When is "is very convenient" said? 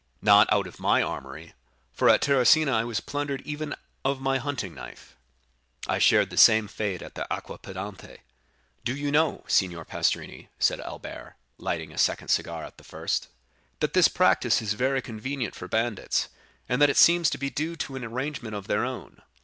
14.59-15.53